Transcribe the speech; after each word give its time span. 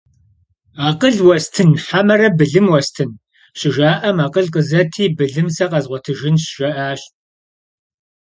«Акъыл 0.87 1.17
уэстын, 1.25 1.69
хьэмэрэ 1.85 2.29
былым 2.37 2.67
уэстын?»- 2.71 3.11
щыжаӀэм, 3.59 4.17
«Акъыл 4.25 4.47
къызэти, 4.53 5.05
былым 5.17 5.47
сэ 5.55 5.65
къэзгъуэтыжынщ»,- 5.71 6.43
жиӀащ. 6.55 7.01